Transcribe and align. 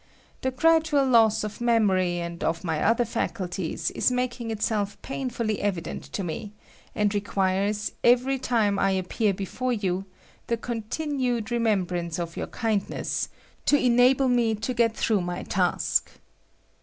The 0.41 0.49
gradual 0.49 1.05
loss 1.05 1.43
of 1.43 1.61
memory 1.61 2.17
and 2.17 2.43
of 2.43 2.63
my 2.63 2.83
other 2.83 3.05
faculties 3.05 3.91
is 3.91 4.09
making 4.11 4.49
itself 4.49 4.99
painfully 5.03 5.61
evident 5.61 6.01
to 6.13 6.23
me, 6.23 6.53
and 6.95 7.13
requires, 7.13 7.91
every 8.03 8.39
time 8.39 8.79
I 8.79 8.89
appear 8.89 9.31
before 9.31 9.73
you, 9.73 10.05
the 10.47 10.57
continued 10.57 11.51
remembrance 11.51 12.17
of 12.17 12.35
your 12.35 12.47
kindness 12.47 13.29
to 13.67 13.77
enable 13.77 14.27
me 14.27 14.55
to 14.55 14.71
1 14.71 14.75
CONCLUSION. 14.75 14.75
217 14.75 14.75
get 14.75 14.97
through 14.97 15.21
my 15.21 15.43
task. 15.43 16.09